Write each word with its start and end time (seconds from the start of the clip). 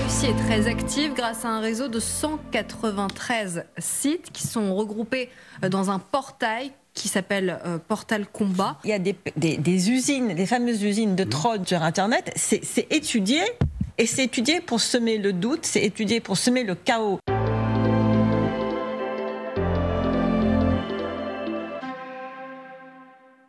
La 0.00 0.06
Russie 0.06 0.26
est 0.26 0.44
très 0.46 0.66
active 0.66 1.12
grâce 1.14 1.44
à 1.44 1.48
un 1.48 1.60
réseau 1.60 1.88
de 1.88 2.00
193 2.00 3.64
sites 3.78 4.30
qui 4.32 4.46
sont 4.46 4.74
regroupés 4.74 5.28
euh, 5.62 5.68
dans 5.68 5.90
un 5.90 5.98
portail 5.98 6.72
qui 6.94 7.08
s'appelle 7.08 7.58
euh, 7.66 7.78
Portal 7.78 8.26
Combat. 8.26 8.78
Il 8.84 8.90
y 8.90 8.92
a 8.92 8.98
des, 8.98 9.14
des- 9.36 9.56
des 9.58 9.90
usines, 9.90 10.34
des 10.34 10.46
fameuses 10.46 10.82
usines 10.82 11.16
de 11.16 11.24
troll 11.24 11.60
sur 11.66 11.82
Internet. 11.82 12.32
C'est 12.36 12.64
c'est 12.64 12.86
étudié 12.90 13.40
et 13.98 14.06
c'est 14.06 14.24
étudié 14.24 14.60
pour 14.60 14.80
semer 14.80 15.18
le 15.18 15.32
doute, 15.32 15.60
c'est 15.66 15.84
étudié 15.84 16.20
pour 16.20 16.36
semer 16.38 16.64
le 16.64 16.74
chaos. 16.74 17.18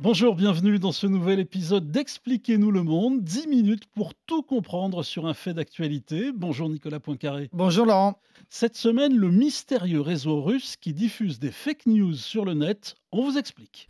Bonjour, 0.04 0.34
bienvenue 0.34 0.80
dans 0.80 0.91
ce 0.91 1.05
nouvel 1.05 1.40
épisode 1.40 1.91
d'Expliquez-nous 1.91 2.72
le 2.72 2.82
monde. 2.82 3.23
10 3.23 3.46
minutes 3.46 3.84
pour 3.94 4.16
tout 4.26 4.42
comprendre 4.42 5.04
sur 5.04 5.28
un 5.28 5.36
fait 5.36 5.54
d'actualité. 5.54 6.32
Bonjour 6.36 6.70
Nicolas 6.70 7.00
Poincaré. 7.00 7.52
Bonjour 7.54 7.86
Laurent. 7.86 8.18
Cette 8.50 8.76
semaine, 8.76 9.16
le 9.16 9.30
mystérieux 9.30 10.02
réseau 10.02 10.42
russe 10.42 10.75
qui 10.75 10.94
diffuse 10.94 11.38
des 11.38 11.52
fake 11.52 11.86
news 11.86 12.16
sur 12.16 12.45
le 12.45 12.56
net, 12.56 12.95
on 13.12 13.23
vous 13.23 13.38
explique. 13.38 13.90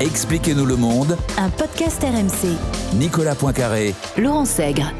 Expliquez-nous 0.00 0.66
le 0.66 0.74
monde, 0.74 1.16
Un 1.38 1.50
podcast 1.50 2.02
RMC. 2.02 2.98
Nicolas 2.98 3.36
Poincaré. 3.36 3.94
Laurent 4.18 4.46
Sègre. 4.46 4.90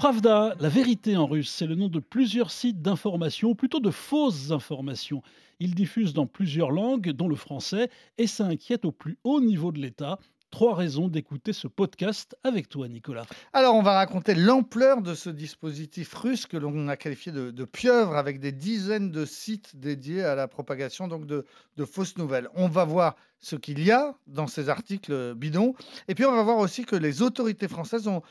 Pravda, 0.00 0.54
la 0.58 0.70
vérité 0.70 1.18
en 1.18 1.26
russe, 1.26 1.50
c'est 1.50 1.66
le 1.66 1.74
nom 1.74 1.88
de 1.88 2.00
plusieurs 2.00 2.50
sites 2.50 2.80
d'information, 2.80 3.54
plutôt 3.54 3.80
de 3.80 3.90
fausses 3.90 4.50
informations. 4.50 5.22
Ils 5.58 5.74
diffusent 5.74 6.14
dans 6.14 6.26
plusieurs 6.26 6.70
langues, 6.70 7.10
dont 7.10 7.28
le 7.28 7.36
français, 7.36 7.90
et 8.16 8.26
ça 8.26 8.46
inquiète 8.46 8.86
au 8.86 8.92
plus 8.92 9.18
haut 9.24 9.42
niveau 9.42 9.72
de 9.72 9.78
l'État. 9.78 10.18
Trois 10.50 10.74
raisons 10.74 11.08
d'écouter 11.08 11.52
ce 11.52 11.68
podcast 11.68 12.34
avec 12.44 12.70
toi, 12.70 12.88
Nicolas. 12.88 13.26
Alors 13.52 13.74
on 13.74 13.82
va 13.82 13.92
raconter 13.92 14.34
l'ampleur 14.34 15.02
de 15.02 15.12
ce 15.12 15.28
dispositif 15.28 16.14
russe 16.14 16.46
que 16.46 16.56
l'on 16.56 16.88
a 16.88 16.96
qualifié 16.96 17.30
de, 17.30 17.64
pieuvre 17.66 18.16
avec 18.16 18.40
des 18.40 18.52
dizaines 18.52 19.10
de 19.10 19.26
sites 19.26 19.76
dédiés 19.76 20.24
à 20.24 20.34
la 20.34 20.48
propagation 20.48 21.08
donc 21.08 21.26
de 21.26 21.44
fausses 21.84 22.16
nouvelles. 22.16 22.48
On 22.54 22.68
va 22.68 22.86
voir 22.86 23.16
ce 23.40 23.56
qu'il 23.56 23.82
y 23.82 23.90
a 23.90 24.14
dans 24.26 24.46
ces 24.46 24.68
articles 24.68 25.34
bidons 25.34 25.74
et 26.08 26.14
puis 26.14 26.24
on 26.24 26.32
va 26.32 26.42
voir 26.42 26.58
aussi 26.58 26.84
que 26.84 26.96
les 26.96 27.22
autorités 27.22 27.68
françaises 27.68 28.06
ont, 28.08 28.22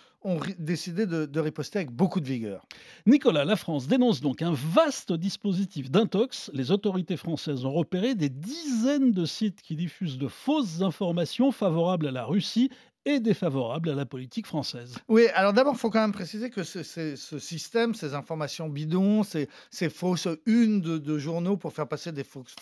décidé 0.57 1.05
de 1.05 1.39
riposter 1.39 1.79
avec 1.79 1.91
beaucoup 1.91 2.19
de 2.19 2.25
vigueur. 2.25 2.65
Nicolas, 3.05 3.45
la 3.45 3.55
France 3.55 3.87
dénonce 3.87 4.19
donc 4.19 4.41
un 4.41 4.51
vaste 4.53 5.13
dispositif 5.13 5.89
d'intox. 5.89 6.51
Les 6.53 6.71
autorités 6.71 7.15
françaises 7.15 7.63
ont 7.63 7.71
repéré 7.71 8.15
des 8.15 8.27
dizaines 8.27 9.13
de 9.13 9.25
sites 9.25 9.61
qui 9.61 9.77
diffusent 9.77 10.17
de 10.17 10.27
fausses 10.27 10.81
informations 10.81 11.53
favorables 11.53 12.07
à 12.07 12.11
la 12.11 12.25
Russie 12.25 12.69
et 13.09 13.19
défavorables 13.19 13.89
à 13.89 13.95
la 13.95 14.05
politique 14.05 14.45
française. 14.45 14.95
Oui, 15.07 15.27
alors 15.33 15.53
d'abord, 15.53 15.73
il 15.75 15.79
faut 15.79 15.89
quand 15.89 16.01
même 16.01 16.11
préciser 16.11 16.49
que 16.49 16.63
ce, 16.63 16.83
ce 16.83 17.39
système, 17.39 17.93
ces 17.93 18.13
informations 18.13 18.69
bidons, 18.69 19.23
ces, 19.23 19.49
ces 19.71 19.89
fausses 19.89 20.27
unes 20.45 20.81
de, 20.81 21.17
journaux 21.17 21.57
pour 21.57 21.73
faire 21.73 21.87
passer 21.87 22.11
des 22.11 22.23
fausses, 22.23 22.53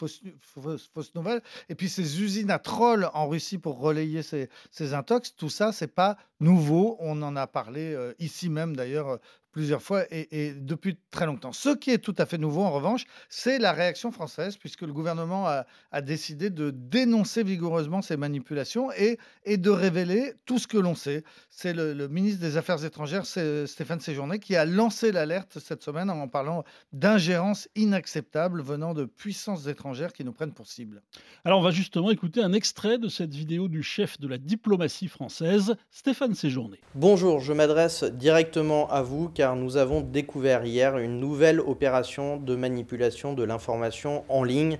nouvelles, 1.16 1.42
et 1.70 1.76
puis 1.76 1.90
ces 1.90 2.22
usines 2.22 2.52
à 2.52 2.60
trolls 2.60 3.10
en 3.14 3.28
Russie 3.28 3.58
pour 3.58 3.80
relayer 3.80 4.24
ces, 4.24 4.50
ces 4.72 4.94
intox, 4.94 5.36
tout 5.36 5.50
ça, 5.50 5.72
c'est 5.72 5.94
pas 5.94 6.18
nouveau. 6.40 6.98
On 7.00 7.22
en 7.22 7.36
a 7.36 7.48
parlé 7.48 7.94
euh, 7.94 8.14
ici 8.20 8.50
même 8.50 8.76
d'ailleurs 8.76 9.20
plusieurs 9.58 9.82
fois 9.82 10.04
et, 10.12 10.28
et 10.30 10.54
depuis 10.54 11.00
très 11.10 11.26
longtemps. 11.26 11.52
Ce 11.52 11.70
qui 11.70 11.90
est 11.90 11.98
tout 11.98 12.14
à 12.20 12.28
fait 12.28 12.38
nouveau, 12.38 12.62
en 12.62 12.70
revanche, 12.70 13.06
c'est 13.28 13.58
la 13.58 13.72
réaction 13.72 14.12
française, 14.12 14.56
puisque 14.56 14.84
le 14.84 14.94
gouvernement 14.94 15.48
a, 15.48 15.66
a 15.92 16.02
décidé 16.02 16.52
de 16.52 16.70
dénoncer 16.70 17.42
vigoureusement 17.42 18.04
ces 18.04 18.18
manipulations 18.18 18.92
et, 18.92 19.18
et 19.46 19.58
de 19.58 19.72
révéler 19.72 20.34
tout 20.46 20.60
ce 20.60 20.68
que 20.68 20.78
l'on 20.78 20.94
sait. 20.94 21.24
C'est 21.50 21.74
le, 21.74 21.94
le 21.94 22.08
ministre 22.08 22.40
des 22.40 22.56
Affaires 22.56 22.86
étrangères, 22.86 23.26
Stéphane 23.26 24.00
Séjourné, 24.00 24.38
qui 24.38 24.56
a 24.56 24.64
lancé 24.64 25.12
l'alerte 25.12 25.58
cette 25.58 25.82
semaine 25.82 26.12
en 26.12 26.28
parlant 26.28 26.64
d'ingérence 26.94 27.68
inacceptable 27.76 28.62
venant 28.62 28.94
de 28.94 29.06
puissances 29.06 29.66
étrangères 29.66 30.14
qui 30.14 30.24
nous 30.24 30.34
prennent 30.34 30.54
pour 30.54 30.68
cible. 30.68 31.02
Alors 31.46 31.62
on 31.62 31.64
va 31.64 31.72
justement 31.72 32.12
écouter 32.12 32.44
un 32.44 32.54
extrait 32.54 33.00
de 33.00 33.08
cette 33.08 33.34
vidéo 33.34 33.70
du 33.70 33.82
chef 33.82 34.20
de 34.20 34.28
la 34.28 34.38
diplomatie 34.38 35.08
française, 35.08 35.76
Stéphane 35.90 36.36
Séjourné. 36.36 36.80
Bonjour, 36.94 37.40
je 37.40 37.54
m'adresse 37.54 38.04
directement 38.04 38.88
à 38.92 39.02
vous 39.02 39.30
car 39.30 39.47
nous 39.56 39.78
avons 39.78 40.02
découvert 40.02 40.66
hier 40.66 40.98
une 40.98 41.20
nouvelle 41.20 41.60
opération 41.60 42.38
de 42.38 42.56
manipulation 42.56 43.34
de 43.34 43.44
l'information 43.44 44.24
en 44.30 44.44
ligne. 44.44 44.80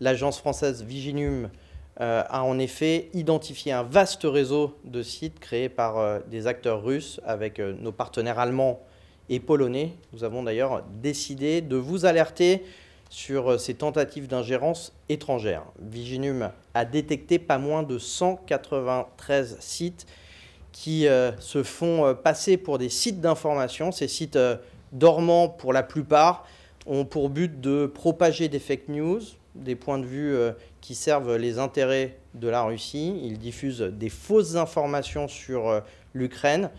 L'agence 0.00 0.38
française 0.38 0.82
Viginum 0.82 1.50
euh, 2.00 2.22
a 2.28 2.44
en 2.44 2.58
effet 2.58 3.08
identifié 3.12 3.72
un 3.72 3.82
vaste 3.82 4.22
réseau 4.22 4.78
de 4.84 5.02
sites 5.02 5.40
créés 5.40 5.68
par 5.68 5.98
euh, 5.98 6.20
des 6.30 6.46
acteurs 6.46 6.84
russes 6.84 7.20
avec 7.24 7.58
euh, 7.58 7.74
nos 7.80 7.90
partenaires 7.90 8.38
allemands 8.38 8.80
et 9.28 9.40
polonais. 9.40 9.94
Nous 10.12 10.22
avons 10.22 10.44
d'ailleurs 10.44 10.84
décidé 11.02 11.60
de 11.60 11.76
vous 11.76 12.04
alerter 12.04 12.62
sur 13.10 13.58
ces 13.58 13.74
tentatives 13.74 14.28
d'ingérence 14.28 14.92
étrangère. 15.08 15.64
Viginum 15.80 16.50
a 16.74 16.84
détecté 16.84 17.38
pas 17.38 17.58
moins 17.58 17.82
de 17.82 17.98
193 17.98 19.56
sites 19.60 20.06
qui 20.78 21.08
euh, 21.08 21.36
se 21.40 21.64
font 21.64 22.06
euh, 22.06 22.14
passer 22.14 22.56
pour 22.56 22.78
des 22.78 22.88
sites 22.88 23.20
d'information. 23.20 23.90
Ces 23.90 24.06
sites 24.06 24.36
euh, 24.36 24.54
dormants, 24.92 25.48
pour 25.48 25.72
la 25.72 25.82
plupart, 25.82 26.46
ont 26.86 27.04
pour 27.04 27.30
but 27.30 27.60
de 27.60 27.86
propager 27.86 28.48
des 28.48 28.60
fake 28.60 28.86
news, 28.86 29.18
des 29.56 29.74
points 29.74 29.98
de 29.98 30.06
vue 30.06 30.36
qui 30.80 30.94
servent 30.94 31.36
les 31.36 31.58
intérêts 31.58 32.16
de 32.34 32.48
la 32.48 32.62
Russie. 32.62 33.20
Ils 33.24 33.38
diffusent 33.38 33.80
des 33.80 34.08
fausses 34.08 34.54
informations 34.54 35.28
sur 35.28 35.82
l'Ukraine, 36.14 36.70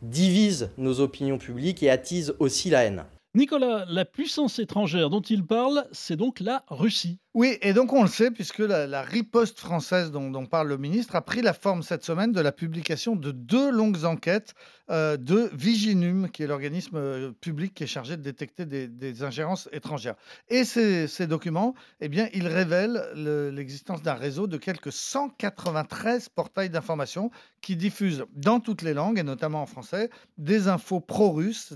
divisent 0.00 0.70
nos 0.78 1.00
opinions 1.00 1.36
publiques 1.36 1.82
et 1.82 1.90
attisent 1.90 2.34
aussi 2.38 2.70
la 2.70 2.84
haine. 2.84 3.04
Nicolas, 3.34 3.84
la 3.88 4.06
puissance 4.06 4.58
étrangère 4.58 5.10
dont 5.10 5.20
il 5.20 5.44
parle, 5.44 5.86
c'est 5.92 6.16
donc 6.16 6.40
la 6.40 6.64
Russie. 6.68 7.18
Oui, 7.34 7.58
et 7.60 7.74
donc 7.74 7.92
on 7.92 8.02
le 8.02 8.08
sait, 8.08 8.30
puisque 8.30 8.58
la, 8.58 9.02
riposte 9.02 9.60
française 9.60 10.10
dont, 10.10 10.46
parle 10.46 10.68
le 10.68 10.78
ministre 10.78 11.14
a 11.14 11.20
pris 11.20 11.42
la 11.42 11.52
forme 11.52 11.82
cette 11.82 12.02
semaine 12.02 12.32
de 12.32 12.40
la 12.40 12.52
publication 12.52 13.16
de 13.16 13.30
deux 13.32 13.70
longues 13.70 14.04
enquêtes 14.04 14.54
euh, 14.90 15.18
de 15.18 15.50
Viginum, 15.52 16.30
qui 16.30 16.42
est 16.42 16.46
l'organisme 16.46 16.96
euh, 16.96 17.30
public 17.32 17.74
qui 17.74 17.84
est 17.84 17.88
chargé 17.88 18.16
de 18.16 18.22
détecter 18.22 18.64
des, 18.64 19.22
ingérences 19.22 19.68
étrangères. 19.72 20.14
Et 20.48 20.64
ces, 20.64 21.26
documents, 21.26 21.74
eh 22.00 22.08
bien, 22.08 22.28
ils 22.32 22.46
révèlent 22.48 23.04
le- 23.14 23.50
l'existence 23.50 24.02
d'un 24.02 24.14
réseau 24.14 24.46
de 24.46 24.56
quelques 24.56 24.90
193 24.90 26.30
portails 26.30 26.70
d'information 26.70 27.30
qui 27.60 27.76
diffusent 27.76 28.24
dans 28.34 28.58
toutes 28.60 28.82
les 28.82 28.94
langues, 28.94 29.18
et 29.18 29.22
notamment 29.22 29.60
en 29.62 29.66
français, 29.66 30.08
des 30.38 30.68
infos 30.68 31.00
pro-russes 31.00 31.74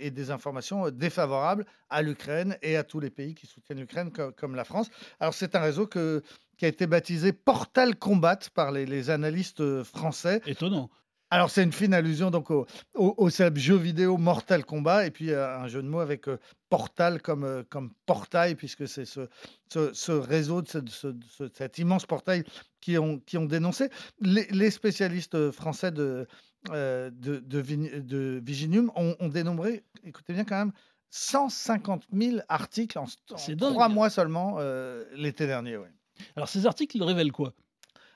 et 0.00 0.10
des 0.10 0.30
informations 0.30 0.90
défavorables 0.90 1.66
à 1.90 2.02
l'Ukraine 2.02 2.56
et 2.62 2.76
à 2.76 2.84
tous 2.84 3.00
les 3.00 3.10
pays 3.10 3.34
qui 3.34 3.46
soutiennent 3.46 3.78
l'Ukraine, 3.80 4.10
co- 4.12 4.32
comme 4.32 4.54
la 4.54 4.64
France. 4.64 4.85
Alors 5.20 5.34
c'est 5.34 5.54
un 5.54 5.60
réseau 5.60 5.86
que- 5.86 6.22
qui 6.56 6.64
a 6.64 6.68
été 6.68 6.86
baptisé 6.86 7.32
Portal 7.32 7.96
Combat 7.96 8.38
par 8.54 8.72
les, 8.72 8.86
les 8.86 9.10
analystes 9.10 9.60
euh, 9.60 9.84
français. 9.84 10.40
Étonnant. 10.46 10.88
Alors 11.28 11.50
c'est 11.50 11.64
une 11.64 11.72
fine 11.72 11.92
allusion 11.92 12.30
donc 12.30 12.52
au, 12.52 12.66
au, 12.94 13.28
jeu 13.28 13.76
vidéo 13.76 14.16
Mortal 14.16 14.64
Kombat 14.64 15.06
et 15.06 15.10
puis 15.10 15.32
euh, 15.32 15.58
un 15.58 15.66
jeu 15.66 15.82
de 15.82 15.88
mots 15.88 15.98
avec 15.98 16.28
euh, 16.28 16.38
portal 16.70 17.20
comme, 17.20 17.42
euh, 17.42 17.62
comme 17.68 17.92
portail 18.06 18.54
puisque 18.54 18.86
c'est 18.86 19.04
ce, 19.04 19.28
ce, 19.72 19.92
ce 19.92 20.12
réseau, 20.12 20.62
de 20.62 20.68
ce- 20.68 20.78
de 20.78 20.88
ce- 20.88 21.08
de 21.08 21.24
ce- 21.28 21.48
cet 21.52 21.78
immense 21.78 22.06
portail 22.06 22.44
qui 22.80 22.96
ont, 22.96 23.18
qui 23.18 23.38
ont 23.38 23.44
dénoncé. 23.44 23.90
Les, 24.20 24.46
les 24.52 24.70
spécialistes 24.70 25.50
français 25.50 25.90
de, 25.90 26.28
de, 26.70 27.10
de, 27.10 27.58
Vin- 27.60 28.00
de 28.00 28.40
Viginum 28.44 28.92
ont, 28.94 29.16
ont 29.18 29.28
dénombré, 29.28 29.82
écoutez 30.04 30.32
bien 30.32 30.44
quand 30.44 30.58
même, 30.58 30.72
150 31.10 32.04
000 32.12 32.38
articles 32.48 32.98
en, 32.98 33.06
trois 33.58 33.88
mois 33.88 34.10
seulement 34.10 34.56
euh, 34.58 35.04
l'été 35.14 35.46
dernier. 35.46 35.76
ouais. 35.76 35.92
Alors 36.36 36.48
ces 36.48 36.66
articles 36.66 37.02
révèlent 37.02 37.32
quoi? 37.32 37.52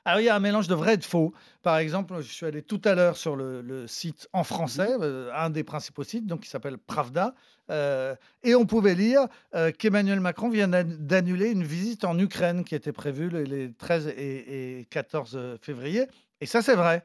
Alors, 0.07 0.21
il 0.21 0.25
y 0.25 0.29
a 0.31 0.35
un 0.35 0.41
mélange 0.41 0.67
de 0.67 0.75
vrai 0.75 0.95
et 0.95 0.97
de 0.97 1.05
faux. 1.05 1.35
Par 1.63 1.77
exemple, 1.77 2.23
je 2.23 2.33
suis 2.33 2.47
allé 2.47 2.63
tout 2.63 2.81
à 2.87 2.95
l'heure 2.95 3.19
sur 3.19 3.37
le, 3.37 3.61
le 3.61 3.87
site 3.87 4.29
en 4.33 4.45
français, 4.45 4.89
euh, 4.99 5.31
un 5.35 5.51
des 5.51 5.63
principaux 5.63 6.05
sites, 6.05 6.27
donc 6.27 6.41
qui 6.41 6.49
s'appelle 6.49 6.79
Pravda, 6.79 7.35
euh, 7.71 8.17
et 8.43 8.55
on 8.55 8.65
pouvait 8.65 8.95
lire 8.95 9.27
euh, 9.55 9.71
qu'Emmanuel 9.73 10.21
Macron 10.21 10.49
vient 10.49 10.69
d'an- 10.69 10.85
d'annuler 10.87 11.51
une 11.51 11.65
visite 11.65 12.05
en 12.05 12.19
Ukraine 12.19 12.65
qui 12.65 12.75
était 12.75 12.93
prévue 12.95 13.29
les, 13.29 13.45
les 13.45 13.73
13 13.75 14.07
et, 14.09 14.81
et 14.81 14.85
14 14.87 15.59
février. 15.61 16.07
Et 16.41 16.47
ça, 16.47 16.63
c'est 16.63 16.75
vrai. 16.77 17.05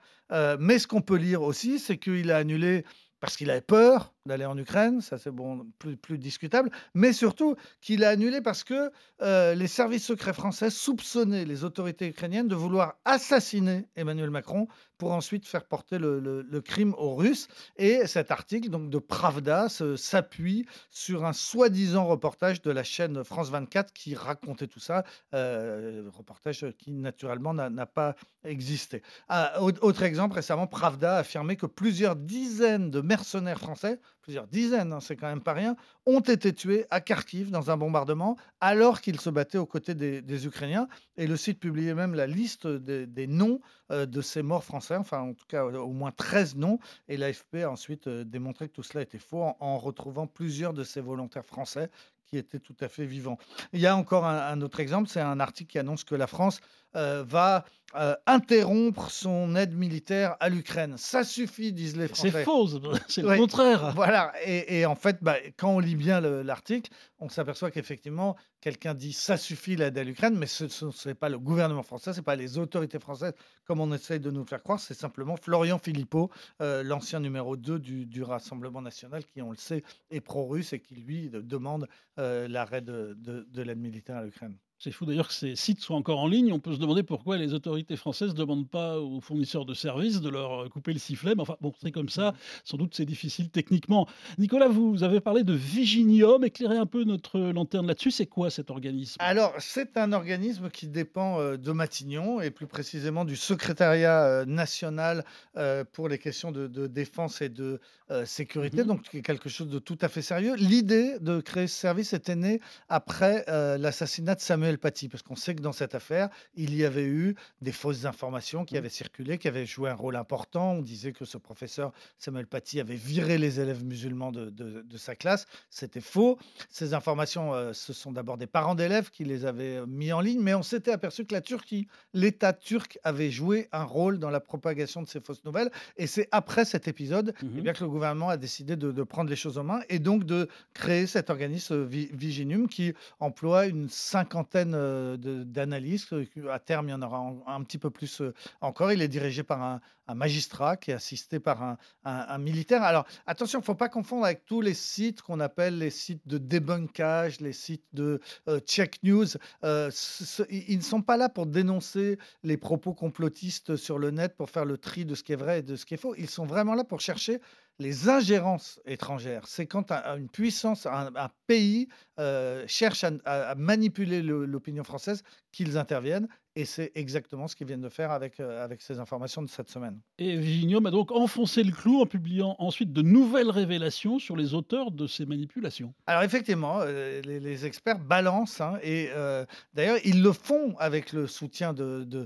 Mais 0.57 0.79
ce 0.79 0.87
qu'on 0.87 1.01
peut 1.01 1.17
lire 1.17 1.41
aussi, 1.41 1.77
c'est 1.79 1.97
qu'il 1.97 2.31
a 2.31 2.37
annulé 2.37 2.85
parce 3.19 3.35
qu'il 3.35 3.51
avait 3.51 3.59
peur 3.61 4.13
d'aller 4.25 4.45
en 4.45 4.57
Ukraine, 4.57 5.01
ça 5.01 5.17
c'est 5.17 5.31
bon, 5.31 5.67
plus, 5.77 6.17
discutable, 6.17 6.71
mais 6.93 7.13
surtout 7.13 7.55
qu'il 7.81 8.03
a 8.03 8.09
annulé 8.09 8.41
parce 8.41 8.63
que 8.63 8.91
euh, 9.21 9.53
les 9.53 9.67
services 9.67 10.05
secrets 10.05 10.33
français 10.33 10.69
soupçonnaient 10.69 11.45
les 11.45 11.63
autorités 11.63 12.07
ukrainiennes 12.07 12.47
de 12.47 12.55
vouloir 12.55 12.95
assassiner 13.05 13.87
Emmanuel 13.95 14.31
Macron 14.31 14.67
pour 14.97 15.11
ensuite 15.11 15.45
faire 15.47 15.65
porter 15.65 15.99
le, 15.99 16.61
crime 16.61 16.95
aux 16.97 17.15
Russes. 17.15 17.47
Et 17.77 18.07
cet 18.07 18.31
article 18.31 18.69
donc 18.69 18.89
de 18.89 18.97
Pravda 18.97 19.67
s'appuie 19.69 20.65
sur 20.89 21.25
un 21.25 21.33
soi-disant 21.33 22.05
reportage 22.05 22.61
de 22.61 22.71
la 22.71 22.83
chaîne 22.83 23.23
France 23.23 23.49
24 23.49 23.93
qui 23.93 24.15
racontait 24.15 24.67
tout 24.67 24.79
ça, 24.79 25.03
euh, 25.33 26.09
reportage 26.13 26.65
qui 26.77 26.91
naturellement 26.91 27.53
n'a 27.53 27.85
pas 27.85 28.15
existé. 28.43 29.03
Ah, 29.27 29.61
au- 29.61 29.71
autre 29.81 30.03
exemple, 30.03 30.35
récemment, 30.35 30.67
Pravda 30.67 31.17
a 31.17 31.19
affirmé 31.19 31.55
que 31.57 31.65
plusieurs 31.65 32.15
dizaines 32.15 32.89
de 32.89 33.01
mercenaires 33.01 33.59
français, 33.59 33.99
plusieurs 34.25 34.47
dizaines, 34.47 34.91
hein, 34.91 34.99
c'est 34.99 35.15
quand 35.15 35.27
même 35.27 35.43
pas 35.43 35.53
rien, 35.53 35.75
ont 36.07 36.19
été 36.19 36.51
tués 36.51 36.87
à 36.89 36.99
Kharkiv 36.99 37.51
dans 37.51 37.69
un 37.69 37.77
bombardement 37.77 38.37
alors 38.59 38.99
qu'ils 38.99 39.19
se 39.19 39.29
battaient 39.29 39.59
aux 39.59 39.67
côtés 39.67 39.93
des, 39.93 40.47
Ukrainiens. 40.47 40.87
Et 41.15 41.27
le 41.27 41.37
site 41.37 41.59
publiait 41.59 41.93
même 41.93 42.15
la 42.15 42.25
liste 42.25 42.65
des, 42.65 43.27
noms 43.27 43.59
euh, 43.91 44.07
de 44.07 44.21
ces 44.21 44.41
morts 44.41 44.63
français, 44.63 44.95
enfin 44.95 45.19
en 45.19 45.33
tout 45.35 45.45
cas 45.47 45.63
au 45.63 45.93
moins 45.93 46.11
13 46.11 46.55
noms. 46.55 46.79
Et 47.07 47.17
l'AFP 47.17 47.57
a 47.57 47.69
ensuite 47.69 48.07
euh, 48.07 48.23
démontré 48.23 48.67
que 48.67 48.73
tout 48.73 48.83
cela 48.83 49.03
était 49.03 49.19
faux 49.19 49.43
en, 49.59 49.77
retrouvant 49.77 50.25
plusieurs 50.25 50.73
de 50.73 50.83
ces 50.83 51.01
volontaires 51.01 51.45
français 51.45 51.91
qui 52.25 52.39
étaient 52.39 52.59
tout 52.59 52.75
à 52.81 52.87
fait 52.87 53.05
vivants. 53.05 53.37
Il 53.73 53.79
y 53.79 53.85
a 53.85 53.95
encore 53.95 54.25
un 54.25 54.59
autre 54.61 54.79
exemple, 54.79 55.07
c'est 55.07 55.21
un 55.21 55.39
article 55.39 55.73
qui 55.73 55.77
annonce 55.77 56.03
que 56.03 56.15
la 56.15 56.25
France 56.25 56.59
euh, 56.95 57.23
va 57.27 57.65
euh, 57.95 58.15
interrompre 58.25 59.09
son 59.09 59.55
aide 59.55 59.73
militaire 59.73 60.35
à 60.41 60.49
l'Ukraine. 60.49 60.95
Ça 60.97 61.23
suffit, 61.23 61.71
disent 61.71 61.95
les 61.95 62.07
Français. 62.09 62.31
C'est 62.31 62.43
faux, 62.43 62.67
c'est 63.07 63.21
le 63.21 63.27
Ouais. 63.29 63.37
contraire. 63.37 63.93
Voilà, 63.95 64.33
et, 64.45 64.79
et 64.79 64.85
en 64.85 64.95
fait, 64.95 65.19
bah, 65.21 65.37
quand 65.57 65.69
on 65.69 65.79
lit 65.79 65.95
bien 65.95 66.19
le- 66.19 66.41
l'article, 66.41 66.91
on 67.19 67.29
s'aperçoit 67.29 67.71
qu'effectivement, 67.71 68.35
quelqu'un 68.59 68.93
dit 68.93 69.13
ça 69.13 69.37
suffit 69.37 69.77
l'aide 69.77 69.97
à 69.97 70.03
l'Ukraine, 70.03 70.35
mais 70.37 70.47
ce 70.47 71.07
n'est 71.07 71.13
pas 71.15 71.29
le 71.29 71.39
gouvernement 71.39 71.83
français, 71.83 72.11
ce 72.11 72.17
n'est 72.19 72.23
pas 72.23 72.35
les 72.35 72.57
autorités 72.57 72.99
françaises 72.99 73.33
comme 73.65 73.79
on 73.79 73.93
essaye 73.93 74.19
de 74.19 74.29
nous 74.29 74.45
faire 74.45 74.61
croire, 74.61 74.79
c'est 74.79 74.93
simplement 74.93 75.37
Florian 75.37 75.79
Philippot, 75.79 76.29
euh, 76.61 76.83
l'ancien 76.83 77.19
numéro 77.21 77.55
2 77.55 77.79
du, 77.79 78.05
du 78.05 78.23
Rassemblement 78.23 78.81
national, 78.81 79.23
qui, 79.25 79.41
on 79.41 79.51
le 79.51 79.57
sait, 79.57 79.83
est 80.11 80.21
pro-russe 80.21 80.73
et 80.73 80.79
qui, 80.79 80.95
lui, 80.95 81.29
de- 81.29 81.41
demande 81.41 81.87
euh, 82.19 82.47
l'arrêt 82.49 82.81
de, 82.81 83.15
de- 83.17 83.47
de 83.49 83.61
l'aide 83.61 83.79
militaire 83.79 84.17
à 84.17 84.23
l'Ukraine. 84.23 84.57
C'est 84.77 84.91
fou 84.91 85.05
d'ailleurs 85.05 85.29
que 85.29 85.33
ces 85.33 85.55
sites 85.55 85.79
soient 85.81 85.95
encore 85.95 86.19
en 86.19 86.27
ligne. 86.27 86.51
On 86.51 86.59
peut 86.59 86.73
se 86.73 86.79
demander 86.79 87.01
pourquoi 87.01 87.37
les 87.37 87.53
autorités 87.53 87.95
françaises 87.95 88.31
ne 88.33 88.37
demandent 88.37 88.69
pas 88.69 88.99
aux 88.99 89.21
fournisseurs 89.21 89.65
de 89.65 89.73
services 89.73 90.19
de 90.21 90.29
leur 90.29 90.65
euh, 90.65 90.69
couper 90.69 90.91
le 90.93 90.99
sifflet. 90.99 91.33
Mais 91.33 91.41
enfin, 91.41 91.55
bon, 91.61 91.73
c'est 91.81 91.91
comme 91.91 92.09
ça. 92.09 92.33
Sans 92.65 92.77
doute, 92.77 92.93
c'est 92.93 93.05
difficile 93.05 93.49
techniquement. 93.49 94.07
Nicolas, 94.37 94.67
vous 94.67 95.03
avez 95.03 95.21
parlé 95.21 95.43
de 95.43 95.53
Viginium. 95.53 96.43
Éclairez 96.43 96.77
un 96.77 96.85
peu 96.85 97.03
notre 97.05 97.39
lanterne 97.39 97.87
là-dessus. 97.87 98.11
C'est 98.11 98.25
quoi 98.25 98.49
cet 98.49 98.69
organisme? 98.69 99.15
Alors, 99.19 99.53
c'est 99.59 99.95
un 99.97 100.11
organisme 100.11 100.69
qui 100.69 100.87
dépend 100.87 101.39
euh, 101.39 101.57
de 101.57 101.71
Matignon 101.71 102.41
et 102.41 102.51
plus 102.51 102.67
précisément 102.67 103.23
du 103.25 103.35
secrétariat 103.37 104.23
euh, 104.25 104.45
national 104.45 105.23
euh, 105.57 105.83
pour 105.89 106.09
les 106.09 106.17
questions 106.19 106.51
de, 106.51 106.67
de 106.67 106.87
défense 106.87 107.41
et 107.41 107.49
de 107.49 107.79
euh, 108.11 108.25
sécurité, 108.25 108.81
Mhm. 108.81 108.87
donc 108.87 109.21
quelque 109.23 109.49
chose 109.49 109.69
de 109.69 109.79
tout 109.79 109.97
à 110.01 110.09
fait 110.09 110.21
sérieux. 110.21 110.55
L'idée 110.57 111.17
de 111.21 111.39
créer 111.39 111.67
ce 111.67 111.75
service 111.75 112.13
était 112.13 112.35
née 112.35 112.59
après 112.89 113.45
euh, 113.47 113.77
l'assassinat 113.77 114.35
de 114.35 114.41
Samuel 114.65 114.79
Paty, 114.79 115.09
parce 115.09 115.21
qu'on 115.21 115.35
sait 115.35 115.53
que 115.53 115.61
dans 115.61 115.73
cette 115.73 115.93
affaire, 115.93 116.27
il 116.55 116.73
y 116.75 116.85
avait 116.85 117.05
eu 117.05 117.35
des 117.61 117.71
fausses 117.71 118.05
informations 118.05 118.65
qui 118.65 118.73
Mhm. 118.73 118.79
avaient 118.79 118.89
circulé, 118.89 119.37
qui 119.37 119.47
avaient 119.47 119.67
joué 119.67 119.91
un 119.91 119.93
rôle 119.93 120.15
important. 120.15 120.71
On 120.73 120.81
disait 120.81 121.11
que 121.13 121.23
ce 121.23 121.37
professeur 121.37 121.91
Samuel 122.17 122.47
Paty 122.47 122.79
avait 122.79 122.95
viré 122.95 123.37
les 123.37 123.59
élèves 123.59 123.83
musulmans 123.85 124.31
de, 124.31 124.49
de- 124.49 124.81
de 124.81 124.97
sa 124.97 125.15
classe. 125.15 125.45
C'était 125.69 126.01
faux. 126.01 126.39
Ces 126.71 126.95
informations, 126.95 127.53
euh, 127.53 127.73
ce 127.73 127.93
sont 127.93 128.11
d'abord 128.11 128.37
des 128.37 128.47
parents 128.47 128.73
d'élèves 128.73 129.11
qui 129.11 129.23
les 129.23 129.45
avaient 129.45 129.77
euh, 129.77 129.85
mis 129.85 130.11
en 130.11 130.19
ligne, 130.19 130.41
mais 130.41 130.55
on 130.55 130.63
s'était 130.63 130.91
aperçu 130.91 131.25
que 131.25 131.33
la 131.35 131.41
Turquie, 131.41 131.87
l'État 132.15 132.51
turc, 132.53 132.97
avait 133.03 133.29
joué 133.29 133.67
un 133.71 133.83
rôle 133.83 134.17
dans 134.17 134.31
la 134.31 134.39
propagation 134.39 135.03
de 135.03 135.07
ces 135.07 135.19
fausses 135.21 135.43
nouvelles. 135.45 135.69
Et 135.97 136.07
c'est 136.07 136.27
après 136.31 136.65
cet 136.65 136.87
épisode 136.87 137.35
eh 137.43 137.61
bien, 137.61 137.73
que 137.73 137.83
le 137.83 137.89
gouvernement 137.91 138.29
a 138.29 138.37
décidé 138.37 138.75
de, 138.75 138.91
de 138.91 139.03
prendre 139.03 139.29
les 139.29 139.35
choses 139.35 139.59
en 139.59 139.63
main 139.63 139.81
et 139.89 139.99
donc 139.99 140.23
de 140.23 140.47
créer 140.73 141.05
cet 141.05 141.29
organisme 141.29 141.73
euh, 141.75 141.85
Vi- 141.85 142.09
Viginum 142.13 142.67
qui 142.67 142.93
emploie 143.19 143.67
une 143.67 143.89
cinquantaine 143.89 144.54
d'analystes. 144.63 146.13
Euh, 146.13 146.25
À 146.49 146.59
terme, 146.59 146.87
il 146.87 146.91
y 146.91 146.93
en 146.93 147.01
aura 147.01 147.33
un 147.47 147.63
petit 147.63 147.77
peu 147.77 147.89
plus 147.89 148.21
encore. 148.61 148.91
Il 148.91 149.01
est 149.01 149.07
dirigé 149.07 149.43
par 149.43 149.61
un, 149.61 149.81
magistrat 150.13 150.77
qui 150.77 150.91
est 150.91 150.93
assisté 150.93 151.39
par 151.39 151.77
un, 152.03 152.37
militaire. 152.37 152.83
Alors 152.83 153.05
attention, 153.25 153.59
il 153.59 153.63
ne 153.63 153.65
faut 153.65 153.75
pas 153.75 153.89
confondre 153.89 154.25
avec 154.25 154.45
tous 154.45 154.61
les 154.61 154.75
sites 154.75 155.23
qu'on 155.23 155.39
appelle 155.39 155.79
les 155.79 155.89
sites 155.89 156.27
de 156.27 156.37
débunkage, 156.37 157.41
les 157.41 157.53
sites 157.53 157.87
de 157.93 158.21
check 158.67 159.01
news. 159.03 159.25
Ils 159.63 160.77
ne 160.77 160.81
sont 160.81 161.01
pas 161.01 161.17
là 161.17 161.27
pour 161.27 161.47
dénoncer 161.47 162.19
les 162.43 162.57
propos 162.57 162.93
complotistes 162.93 163.75
sur 163.75 163.97
le 163.97 164.11
net, 164.11 164.35
pour 164.37 164.51
faire 164.51 164.65
le 164.65 164.77
tri 164.77 165.05
de 165.05 165.15
ce 165.15 165.23
qui 165.23 165.33
est 165.33 165.37
vrai 165.37 165.59
et 165.59 165.63
de 165.63 165.75
ce 165.75 165.85
qui 165.85 165.95
est 165.95 165.97
faux. 165.97 166.13
Ils 166.17 166.29
sont 166.29 166.45
vraiment 166.45 166.75
là 166.75 166.83
pour 166.83 167.01
chercher 167.01 167.41
les 167.79 168.09
ingérences 168.09 168.79
étrangères. 168.85 169.47
C'est 169.47 169.67
quand 169.67 169.91
un- 169.91 170.17
une 170.17 170.29
puissance, 170.29 170.85
un, 170.85 171.11
pays 171.47 171.87
euh, 172.19 172.63
cherche 172.67 173.03
à, 173.03 173.11
manipuler 173.55 174.21
le- 174.21 174.45
l'opinion 174.45 174.83
française 174.83 175.23
qu'ils 175.51 175.77
interviennent. 175.77 176.27
Et 176.57 176.63
c'est 176.63 176.91
exactement 176.95 177.49
ce 177.49 177.55
qu'ils 177.55 177.67
viennent 177.67 177.81
de 177.81 177.89
faire 177.89 178.11
avec, 178.11 178.39
euh, 178.39 178.63
avec 178.63 178.81
ces 178.81 178.99
informations 178.99 179.41
de 179.41 179.49
cette 179.49 179.69
semaine. 179.69 179.99
Et 180.19 180.37
Viginium 180.37 180.85
a 180.85 180.91
donc 180.91 181.11
enfoncé 181.11 181.63
le 181.63 181.71
clou 181.73 181.99
en 181.99 182.05
publiant 182.05 182.55
ensuite 182.59 182.93
de 182.93 183.01
nouvelles 183.01 183.49
révélations 183.49 184.19
sur 184.19 184.37
les 184.37 184.53
auteurs 184.53 184.91
de 184.91 185.05
ces 185.05 185.25
manipulations. 185.25 185.93
Alors 186.07 186.23
effectivement, 186.23 186.79
euh, 186.79 187.21
les, 187.25 187.41
les 187.41 187.65
experts 187.65 187.99
balancent, 187.99 188.61
hein, 188.61 188.79
et 188.81 189.09
euh, 189.13 189.45
d'ailleurs 189.73 189.97
ils 190.05 190.23
le 190.23 190.31
font 190.31 190.75
avec 190.77 191.11
le 191.11 191.27
soutien 191.27 191.73
de, 191.73 192.05
de, 192.05 192.25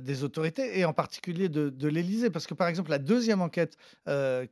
des 0.00 0.24
autorités, 0.24 0.78
et 0.78 0.86
en 0.86 0.94
particulier 0.94 1.50
de, 1.50 1.68
de 1.68 1.88
l'Élysée, 1.88 2.30
parce 2.30 2.46
que 2.46 2.54
par 2.54 2.68
exemple 2.68 2.90
la 2.90 2.98
deuxième 2.98 3.42
enquête 3.42 3.76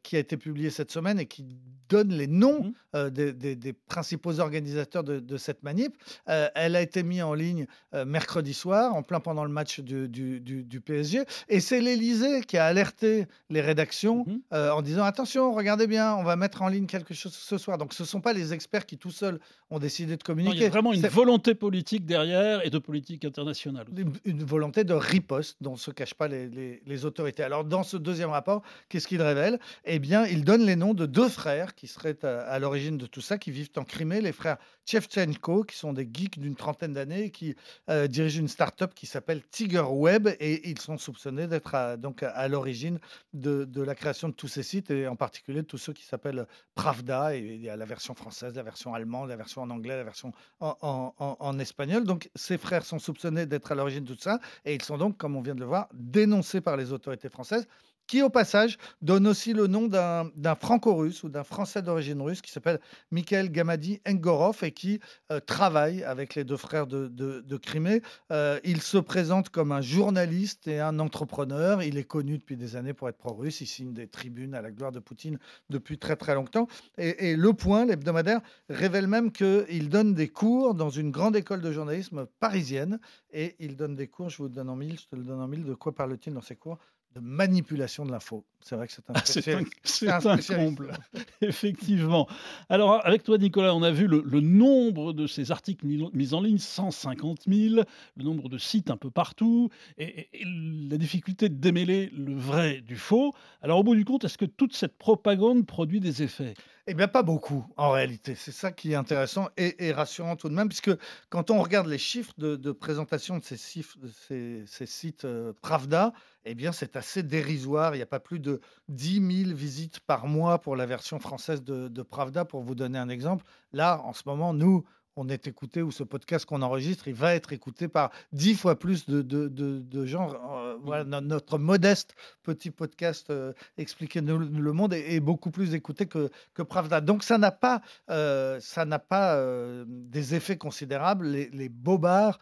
qui 0.02 0.16
a 0.16 0.18
été 0.18 0.36
publiée 0.36 0.68
cette 0.68 0.90
semaine 0.90 1.18
et 1.18 1.26
qui 1.26 1.46
donne 1.88 2.12
les 2.12 2.26
noms 2.26 2.72
euh, 2.96 3.10
des, 3.10 3.32
des- 3.32 3.54
des 3.56 3.72
principaux 3.72 4.40
organisateurs 4.40 5.04
de, 5.04 5.20
de 5.20 5.36
cette 5.36 5.62
manip, 5.62 5.96
elle 6.26 6.76
a 6.76 6.82
été 6.82 7.02
mise 7.02 7.22
en 7.22 7.32
ligne 7.32 7.66
mercredi 8.04 8.52
soir, 8.52 8.94
en 8.94 9.02
plein 9.06 9.20
pendant 9.20 9.44
le 9.44 9.50
match 9.50 9.80
du, 9.80 10.08
du- 10.08 10.40
du- 10.40 10.62
du 10.64 10.80
PSG, 10.80 11.24
et 11.48 11.60
c'est 11.60 11.80
l'Élysée 11.80 12.40
qui 12.42 12.58
a 12.58 12.66
alerté 12.66 13.26
les 13.50 13.60
rédactions 13.60 14.24
Mhm. 14.26 14.40
euh, 14.52 14.70
en 14.70 14.82
disant 14.82 15.04
attention, 15.04 15.54
regardez 15.54 15.86
bien, 15.86 16.14
on 16.16 16.22
va 16.24 16.36
mettre 16.36 16.62
en 16.62 16.68
ligne 16.68 16.86
quelque 16.86 17.14
chose 17.14 17.32
ce 17.32 17.58
soir. 17.58 17.78
Donc 17.78 17.92
ce 17.94 18.02
ne 18.02 18.06
sont 18.08 18.20
pas 18.20 18.32
les 18.32 18.52
experts 18.52 18.86
qui 18.86 18.98
tout 18.98 19.10
seuls 19.10 19.38
ont 19.70 19.78
décidé 19.78 20.12
de 20.16 20.20
Non, 20.22 20.26
communiquer. 20.26 20.56
il 20.56 20.62
y 20.62 20.66
a 20.66 20.70
vraiment 20.70 20.92
une 20.92 21.06
volonté 21.08 21.54
politique 21.54 22.04
derrière 22.06 22.64
et 22.64 22.70
de 22.70 22.78
politique 22.78 23.24
internationale. 23.24 23.86
une, 23.96 24.12
une 24.24 24.44
volonté 24.44 24.84
de 24.84 24.94
riposte 24.94 25.56
dont 25.60 25.76
se 25.76 25.90
cachent 25.90 26.14
pas 26.14 26.28
les, 26.28 26.48
les- 26.48 26.82
les 26.86 27.04
autorités. 27.04 27.42
Alors 27.42 27.64
dans 27.64 27.82
ce 27.82 27.96
deuxième 27.96 28.30
rapport, 28.30 28.62
qu'est-ce 28.88 29.06
qu'il 29.08 29.22
révèle? 29.22 29.58
Eh 29.84 29.98
bien, 29.98 30.24
il 30.26 30.44
donne 30.44 30.64
les 30.64 30.76
noms 30.76 30.94
de 30.94 31.06
deux 31.06 31.28
frères 31.28 31.74
qui 31.74 31.86
seraient 31.86 32.24
à, 32.24 32.40
à 32.40 32.58
l'origine 32.58 32.96
de 32.98 33.06
tout 33.06 33.20
ça, 33.20 33.38
qui 33.38 33.50
vivent 33.50 33.70
en 33.76 33.84
Crimée, 33.84 34.20
les 34.20 34.32
frères 34.32 34.56
Chevchenko, 34.84 35.64
qui 35.64 35.76
sont 35.76 35.92
des 35.92 36.08
geeks 36.12 36.38
d'une 36.38 36.54
trentaine 36.54 36.92
d'années, 36.92 37.30
qui 37.30 37.54
euh, 37.90 38.06
dirigent 38.06 38.40
une 38.40 38.48
start-up 38.48 38.94
qui 38.96 39.06
s'appelle 39.06 39.46
Tiger 39.48 39.84
Web, 39.88 40.26
et 40.40 40.68
ils 40.68 40.80
sont 40.80 40.98
soupçonnés 40.98 41.46
d'être 41.46 41.74
à- 41.76 41.96
donc 41.96 42.24
à, 42.24 42.48
l'origine 42.48 42.98
de, 43.34 43.82
la 43.82 43.94
création 43.94 44.28
de 44.28 44.34
tous 44.34 44.48
ces 44.48 44.64
sites, 44.64 44.90
et 44.90 45.06
en 45.06 45.14
particulier 45.14 45.62
de 45.62 45.66
tous 45.66 45.78
ceux 45.78 45.92
qui 45.92 46.04
s'appellent 46.04 46.46
Pravda, 46.74 47.36
et 47.36 47.40
il 47.40 47.60
y 47.62 47.68
a 47.68 47.76
la 47.76 47.84
version 47.84 48.14
française, 48.14 48.56
la 48.56 48.64
version 48.64 48.94
allemande, 48.94 49.28
la 49.28 49.36
version 49.36 49.62
en 49.62 49.70
anglais, 49.70 49.96
la 49.96 50.04
version 50.04 50.32
en 50.60 51.58
espagnol. 51.60 52.04
Donc 52.04 52.30
ces 52.34 52.58
frères 52.58 52.84
sont 52.84 52.98
soupçonnés 52.98 53.46
d'être 53.46 53.70
à 53.70 53.74
l'origine 53.74 54.02
de 54.02 54.14
tout 54.14 54.20
ça, 54.20 54.40
et 54.64 54.74
ils 54.74 54.82
sont 54.82 54.98
donc, 54.98 55.16
comme 55.18 55.36
on 55.36 55.42
vient 55.42 55.54
de 55.54 55.60
le 55.60 55.66
voir, 55.66 55.88
dénoncés 55.92 56.60
par 56.60 56.76
les 56.76 56.92
autorités 56.92 57.28
françaises 57.28 57.68
qui 58.06 58.22
au 58.22 58.30
passage 58.30 58.78
donne 59.02 59.26
aussi 59.26 59.52
le 59.52 59.66
nom 59.66 59.86
d'un 59.86 60.54
franco-russe 60.54 61.22
ou 61.22 61.28
d'un 61.28 61.44
français 61.44 61.82
d'origine 61.82 62.20
russe 62.20 62.40
qui 62.40 62.50
s'appelle 62.50 62.80
Mikhail 63.10 63.50
Gamadi 63.50 64.00
Engorov 64.06 64.62
et 64.62 64.72
qui 64.72 65.00
euh, 65.32 65.40
travaille 65.40 66.04
avec 66.04 66.34
les 66.34 66.44
deux 66.44 66.56
frères 66.56 66.86
de, 66.86 67.56
Crimée. 67.56 68.02
Euh, 68.30 68.60
il 68.64 68.82
se 68.82 68.98
présente 68.98 69.48
comme 69.48 69.72
un 69.72 69.80
journaliste 69.80 70.68
et 70.68 70.78
un 70.78 70.98
entrepreneur. 70.98 71.82
Il 71.82 71.96
est 71.96 72.04
connu 72.04 72.38
depuis 72.38 72.56
des 72.56 72.76
années 72.76 72.92
pour 72.92 73.08
être 73.08 73.16
pro-russe. 73.16 73.60
Il 73.60 73.66
signe 73.66 73.92
des 73.92 74.06
tribunes 74.06 74.54
à 74.54 74.60
la 74.60 74.70
gloire 74.70 74.92
de 74.92 75.00
Poutine 75.00 75.38
depuis 75.70 75.98
très 75.98 76.16
très 76.16 76.34
longtemps. 76.34 76.68
Et, 76.98 77.30
et 77.30 77.36
Le 77.36 77.52
Point, 77.54 77.86
l'hebdomadaire, 77.86 78.40
révèle 78.68 79.06
même 79.06 79.32
qu'il 79.32 79.88
donne 79.88 80.14
des 80.14 80.28
cours 80.28 80.74
dans 80.74 80.90
une 80.90 81.10
grande 81.10 81.34
école 81.34 81.62
de 81.62 81.72
journalisme 81.72 82.26
parisienne. 82.40 83.00
Et 83.32 83.56
il 83.58 83.76
donne 83.76 83.96
des 83.96 84.06
cours, 84.06 84.28
je 84.28 84.38
vous 84.38 84.44
le 84.44 84.50
donne 84.50 84.68
en 84.68 84.76
mille, 84.76 84.98
je 84.98 85.06
te 85.06 85.16
le 85.16 85.24
donne 85.24 85.40
en 85.40 85.48
mille. 85.48 85.64
De 85.64 85.74
quoi 85.74 85.94
parle-t-il 85.94 86.34
dans 86.34 86.42
ces 86.42 86.56
cours? 86.56 86.78
De 87.14 87.20
manipulation 87.20 88.04
de 88.04 88.10
l'info. 88.12 88.44
C'est 88.60 88.76
vrai 88.76 88.86
que 88.88 88.92
c'est 88.92 89.08
un, 89.08 89.14
Ah, 89.14 89.22
c'est 89.24 90.08
un, 90.08 90.20
un 90.26 90.36
comble, 90.38 90.92
effectivement. 91.40 92.26
Alors, 92.68 93.04
avec 93.06 93.22
toi, 93.22 93.38
Nicolas, 93.38 93.74
on 93.74 93.82
a 93.82 93.90
vu 93.90 94.06
le, 94.06 94.22
le 94.26 94.40
nombre 94.40 95.12
de 95.12 95.26
ces 95.26 95.50
articles 95.50 95.86
mis, 95.86 96.02
mis 96.12 96.34
en 96.34 96.40
ligne, 96.42 96.58
150 96.58 97.42
000, 97.46 97.82
le 98.16 98.24
nombre 98.24 98.48
de 98.48 98.58
sites 98.58 98.90
un 98.90 98.96
peu 98.96 99.10
partout, 99.10 99.70
et, 99.98 100.04
et- 100.04 100.28
et 100.42 100.44
la 100.90 100.98
difficulté 100.98 101.48
de 101.48 101.54
démêler 101.54 102.10
le 102.12 102.34
vrai 102.34 102.80
du 102.82 102.96
faux. 102.96 103.32
Alors, 103.62 103.78
au 103.78 103.82
bout 103.84 103.94
du 103.94 104.04
compte, 104.04 104.24
est-ce 104.24 104.38
que 104.38 104.44
toute 104.44 104.74
cette 104.74 104.98
propagande 104.98 105.64
produit 105.66 106.00
des 106.00 106.22
effets? 106.22 106.54
Eh 106.88 106.94
bien, 106.94 107.08
pas 107.08 107.24
beaucoup, 107.24 107.66
en 107.76 107.90
réalité. 107.90 108.36
C'est 108.36 108.52
ça 108.52 108.70
qui 108.70 108.92
est 108.92 108.94
intéressant 108.94 109.48
et, 109.56 109.90
rassurant 109.90 110.36
tout 110.36 110.48
de 110.48 110.54
même, 110.54 110.68
puisque 110.68 110.92
quand 111.30 111.50
on 111.50 111.60
regarde 111.60 111.88
les 111.88 111.98
chiffres 111.98 112.32
de, 112.38 112.70
présentation 112.70 113.38
de 113.38 113.44
ces, 113.44 114.86
sites 114.86 115.24
euh, 115.24 115.52
Pravda, 115.62 116.12
eh 116.44 116.54
bien, 116.54 116.70
c'est 116.70 116.94
assez 116.94 117.24
dérisoire. 117.24 117.96
Il 117.96 117.98
n'y 117.98 118.04
a 118.04 118.06
pas 118.06 118.20
plus 118.20 118.38
de 118.38 118.60
10 118.88 119.44
000 119.46 119.56
visites 119.56 119.98
par 119.98 120.28
mois 120.28 120.60
pour 120.60 120.76
la 120.76 120.86
version 120.86 121.18
française 121.18 121.64
de 121.64 122.02
Pravda, 122.02 122.44
pour 122.44 122.62
vous 122.62 122.76
donner 122.76 123.00
un 123.00 123.08
exemple. 123.08 123.44
Là, 123.72 124.00
en 124.04 124.12
ce 124.12 124.22
moment, 124.26 124.54
nous, 124.54 124.84
on 125.16 125.28
est 125.28 125.46
écouté, 125.46 125.82
ou 125.82 125.90
ce 125.90 126.02
podcast 126.04 126.44
qu'on 126.44 126.62
enregistre, 126.62 127.08
il 127.08 127.14
va 127.14 127.34
être 127.34 127.52
écouté 127.52 127.88
par 127.88 128.10
10 128.32 128.54
fois 128.54 128.78
plus 128.78 129.06
de, 129.06 129.22
de- 129.22 129.48
de- 129.48 129.80
de 129.80 130.06
gens. 130.06 130.32
Euh, 130.34 130.76
voilà, 130.82 131.04
no- 131.04 131.20
notre 131.20 131.58
modeste 131.58 132.14
petit 132.42 132.70
podcast 132.70 133.30
euh, 133.30 133.52
Expliquez-nous 133.78 134.38
le 134.38 134.72
monde 134.72 134.92
est, 134.92 135.14
est 135.14 135.20
beaucoup 135.20 135.50
plus 135.50 135.74
écouté 135.74 136.06
que, 136.06 136.30
que 136.54 136.62
Pravda. 136.62 137.00
Donc 137.00 137.22
ça 137.22 137.38
n'a 137.38 137.50
pas, 137.50 137.80
euh, 138.10 138.58
ça 138.60 138.84
n'a 138.84 138.98
pas 138.98 139.36
euh, 139.36 139.84
des 139.88 140.34
effets 140.34 140.58
considérables. 140.58 141.26
Les, 141.26 141.48
les 141.50 141.68
bobards 141.68 142.38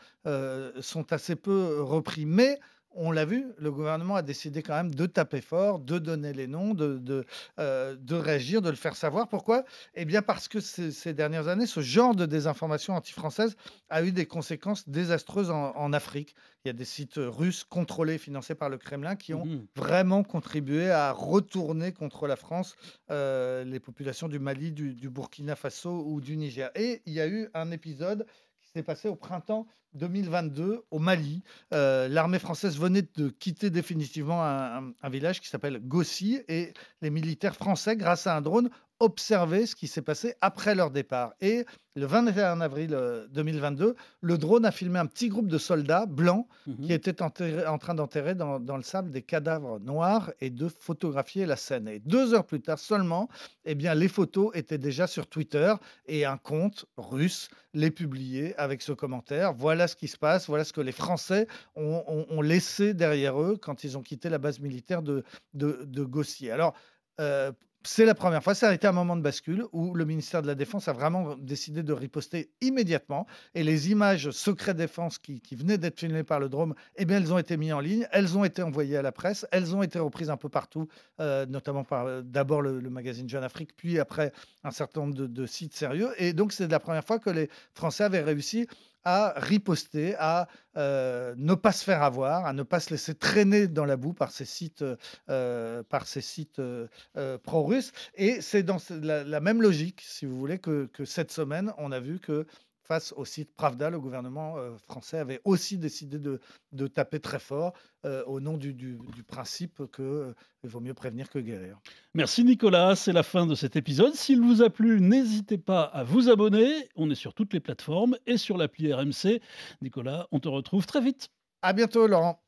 sont 0.81 1.13
assez 1.13 1.37
peu 1.37 1.81
repris. 1.83 2.25
Mais 2.27 2.59
on 2.97 3.11
l'a 3.13 3.25
vu, 3.25 3.47
le 3.59 3.71
gouvernement 3.73 4.17
a 4.17 4.23
décidé 4.23 4.63
quand 4.63 4.75
même 4.75 4.95
de 4.95 5.07
taper 5.07 5.41
fort, 5.41 5.79
de 5.81 5.99
donner 5.99 6.33
les 6.33 6.47
noms, 6.47 6.75
de, 6.75 6.99
de, 6.99 7.25
euh, 7.59 7.97
de 7.97 8.15
réagir, 8.15 8.63
de 8.63 8.71
le 8.71 8.77
faire 8.77 8.97
savoir. 8.97 9.29
Pourquoi? 9.29 9.65
Eh 9.95 10.05
bien 10.05 10.23
parce 10.23 10.49
que 10.49 10.61
ces, 10.61 10.93
ces 10.93 11.15
dernières 11.15 11.49
années, 11.49 11.67
ce 11.67 11.81
genre 11.81 12.15
de 12.15 12.27
désinformation 12.27 12.95
anti-française 12.95 13.57
a 13.89 14.03
eu 14.05 14.13
des 14.13 14.27
conséquences 14.27 14.89
désastreuses 14.89 15.51
en, 15.51 15.75
en 15.77 15.93
Afrique. 15.93 16.35
Il 16.65 16.69
y 16.69 16.71
a 16.71 16.73
des 16.75 16.85
sites 16.85 17.17
russes 17.19 17.65
contrôlés, 17.65 18.17
financés 18.19 18.55
par 18.55 18.71
le 18.71 18.79
Kremlin, 18.79 19.17
qui 19.17 19.35
ont 19.35 19.45
Mhm. 19.45 19.67
vraiment 19.77 20.23
contribué 20.23 20.91
à 20.91 21.13
retourner 21.13 21.93
contre 21.93 22.27
la 22.27 22.37
France 22.37 22.75
euh, 23.11 23.65
les 23.65 23.81
populations 23.81 24.29
du 24.29 24.39
Mali, 24.39 24.73
du, 24.73 24.95
du 24.95 25.11
Burkina 25.11 25.57
Faso 25.57 26.05
ou 26.07 26.21
du 26.21 26.37
Niger. 26.37 26.71
Et 26.75 27.03
il 27.07 27.13
y 27.13 27.21
a 27.21 27.29
eu 27.29 27.49
un 27.55 27.71
épisode 27.71 28.27
s'est 28.75 28.83
passé 28.83 29.09
au 29.09 29.15
printemps 29.15 29.67
2022 29.95 30.85
au 30.91 30.99
Mali. 30.99 31.45
Euh, 31.73 32.09
L'armée 32.09 32.41
française 32.41 32.77
venait 32.77 33.07
de 33.17 33.29
quitter 33.29 33.71
définitivement 33.71 34.43
un, 34.43 35.09
village 35.09 35.41
qui 35.41 35.49
s'appelle 35.49 35.79
Gossi 35.79 36.41
et 36.49 36.75
les 37.01 37.11
militaires 37.11 37.55
français, 37.55 37.97
grâce 37.97 38.27
à 38.27 38.37
un 38.37 38.41
drone, 38.41 38.71
observaient 39.05 39.67
ce 39.67 39.77
qui 39.77 39.87
s'est 39.87 40.03
passé 40.03 40.35
après 40.41 40.75
leur 40.75 40.91
départ. 40.91 41.35
Et 41.41 41.65
le 41.97 42.07
21 42.07 42.61
avril 42.61 42.93
euh, 42.95 43.27
2022, 43.29 43.95
le 44.21 44.39
drone 44.39 44.65
a 44.65 44.73
filmé 44.73 44.99
un 44.99 45.07
petit 45.07 45.29
groupe 45.29 45.47
de 45.47 45.59
soldats 45.59 46.07
blancs 46.07 46.47
Mhm. 46.67 46.87
qui 46.87 46.93
était 46.93 47.23
enterré- 47.23 47.67
en 47.67 47.79
train 47.79 47.95
d'enterrer 47.95 48.35
dans, 48.35 48.59
dans 48.59 48.77
le 48.77 48.83
sable 48.83 49.11
des 49.11 49.23
cadavres 49.23 49.79
noirs 49.79 50.33
et 50.41 50.51
de 50.51 50.67
photographier 50.69 51.47
la 51.47 51.57
scène. 51.57 51.87
Et 51.87 52.01
deux 52.01 52.35
heures 52.35 52.47
plus 52.47 52.61
tard 52.61 52.79
seulement, 52.81 53.29
eh 53.65 53.75
bien, 53.77 53.95
les 53.95 54.09
photos 54.09 54.51
étaient 54.55 54.79
déjà 54.79 55.07
sur 55.07 55.27
Twitter 55.29 55.73
et 56.07 56.25
un 56.25 56.37
compte 56.39 56.87
russe 56.97 57.49
les 57.75 57.91
publiait 57.93 58.55
avec 58.57 58.83
ce 58.83 58.93
commentaire. 58.93 59.53
Voilà 59.55 59.87
ce 59.87 59.95
qui 59.97 60.09
se 60.09 60.17
passe, 60.17 60.49
voilà 60.49 60.65
ce 60.65 60.73
que 60.73 60.81
les 60.81 60.93
Français 60.93 61.47
ont, 61.77 62.03
ont- 62.09 62.27
ont 62.29 62.43
laissé 62.43 62.95
derrière 62.95 63.41
eux 63.41 63.57
quand 63.61 63.85
ils 63.85 63.97
ont 63.99 64.03
quitté 64.03 64.29
la 64.31 64.39
base 64.39 64.59
militaire 64.59 65.03
de, 65.03 65.23
de, 65.53 65.85
de 65.85 66.03
Gossier. 66.05 66.51
Alors, 66.51 66.75
euh, 67.21 67.53
c'est 67.87 68.07
la 68.07 68.15
première 68.15 68.43
fois, 68.43 68.55
ça 68.55 68.71
a 68.71 68.75
été 68.75 68.87
un 68.87 68.93
moment 68.93 69.15
de 69.15 69.21
bascule 69.21 69.65
où 69.73 69.95
le 69.95 70.05
ministère 70.05 70.41
de 70.41 70.47
la 70.47 70.55
Défense 70.55 70.89
a 70.89 70.93
vraiment 70.93 71.37
décidé 71.37 71.83
de 71.83 71.93
riposter 71.93 72.51
immédiatement. 72.61 73.27
Et 73.55 73.63
les 73.63 73.91
images 73.91 74.31
secret 74.31 74.75
défense 74.75 75.19
qui, 75.19 75.41
venaient 75.53 75.79
d'être 75.79 76.01
filmées 76.01 76.25
par 76.25 76.41
le 76.41 76.49
drone, 76.49 76.75
eh 76.97 77.05
bien, 77.05 77.19
elles 77.19 77.33
ont 77.33 77.39
été 77.39 77.57
mises 77.57 77.73
en 77.73 77.81
ligne, 77.81 78.07
elles 78.11 78.39
ont 78.39 78.45
été 78.45 78.63
envoyées 78.63 78.97
à 78.97 79.03
la 79.03 79.13
presse, 79.13 79.47
elles 79.53 79.77
ont 79.77 79.83
été 79.83 79.99
reprises 79.99 80.31
un 80.31 80.37
peu 80.37 80.49
partout, 80.49 80.89
euh, 81.21 81.45
notamment 81.47 81.85
par 81.85 82.07
euh, 82.07 82.23
d'abord 82.23 82.63
le, 82.63 82.81
le 82.81 82.91
magazine 82.91 83.29
Jeune 83.29 83.45
Afrique, 83.45 83.77
puis 83.77 83.99
après 83.99 84.33
un 84.65 84.71
certain 84.71 85.01
nombre 85.01 85.15
de, 85.15 85.27
de 85.27 85.47
sites 85.47 85.75
sérieux. 85.75 86.11
Et 86.17 86.33
donc, 86.33 86.53
c'est 86.53 86.67
la 86.69 86.81
première 86.81 87.05
fois 87.05 87.19
que 87.19 87.31
les 87.31 87.51
Français 87.75 88.05
avaient 88.05 88.23
réussi 88.23 88.67
à 89.05 89.35
riposter, 89.37 90.15
à 90.19 90.49
euh, 90.77 91.35
ne 91.37 91.55
pas 91.55 91.73
se 91.73 91.85
faire 91.85 92.03
avoir, 92.03 92.47
à 92.47 92.53
ne 92.53 92.63
pas 92.63 92.81
se 92.81 92.91
laisser 92.91 93.15
traîner 93.15 93.69
dans 93.69 93.85
la 93.85 93.97
boue 93.97 94.13
par 94.13 94.31
ces 94.31 94.45
sites, 94.45 94.85
euh, 95.29 95.83
par 95.83 96.07
ces 96.07 96.21
sites 96.21 96.59
euh, 96.59 96.89
euh, 97.17 97.39
pro-russes. 97.39 97.93
Et 98.15 98.41
c'est 98.41 98.63
dans 98.63 98.79
la, 98.91 99.41
même 99.41 99.63
logique, 99.63 100.03
si 100.07 100.27
vous 100.27 100.37
voulez, 100.39 100.59
que 100.59 100.89
cette 101.05 101.31
semaine, 101.31 101.73
on 101.79 101.93
a 101.93 102.01
vu 102.01 102.19
que 102.19 102.47
face 102.87 103.15
au 103.17 103.25
site 103.25 103.55
Pravda, 103.57 103.89
le 103.91 103.99
gouvernement 103.99 104.57
euh, 104.59 104.77
français 104.77 105.19
avait 105.19 105.41
aussi 105.45 105.79
décidé 105.79 106.19
de, 106.19 106.41
de 106.73 106.87
taper 106.87 107.19
très 107.19 107.39
fort 107.39 107.73
euh, 108.05 108.23
au 108.27 108.41
nom 108.41 108.57
du, 108.59 108.75
du- 108.75 108.99
du 109.15 109.23
principe 109.23 109.83
qu'il 109.97 110.35
vaut 110.71 110.81
mieux 110.81 110.93
prévenir 110.95 111.31
que 111.31 111.39
guérir. 111.39 111.79
Merci 112.15 112.45
Nicolas, 112.45 112.95
c'est 112.95 113.13
la 113.13 113.23
fin 113.23 113.47
de 113.47 113.55
cet 113.55 113.77
épisode. 113.77 114.15
S'il 114.15 114.41
vous 114.43 114.63
a 114.63 114.69
plu, 114.71 115.01
n'hésitez 115.01 115.57
pas 115.59 115.83
à 115.83 116.05
vous 116.05 116.29
abonner. 116.29 116.89
On 116.95 117.11
est 117.11 117.15
sur 117.15 117.33
toutes 117.35 117.55
les 117.55 117.61
plateformes 117.61 118.17
et 118.27 118.37
sur 118.37 118.57
l'appli 118.59 118.93
RMC. 118.93 119.41
Nicolas, 119.83 120.27
on 120.31 120.39
te 120.41 120.49
retrouve 120.49 120.85
très 120.87 121.01
vite. 121.01 121.31
À 121.63 121.73
bientôt, 121.73 122.07
Laurent. 122.07 122.43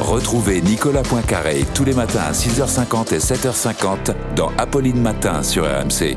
Retrouvez 0.00 0.60
Nicolas 0.62 1.02
Poincaré 1.02 1.64
tous 1.74 1.84
les 1.84 1.94
matins 1.94 2.20
à 2.22 2.32
6h50 2.32 3.14
et 3.14 3.18
7h50 3.18 4.34
dans 4.34 4.48
Apolline 4.56 5.00
Matin 5.00 5.42
sur 5.42 5.64
RMC. 5.64 6.16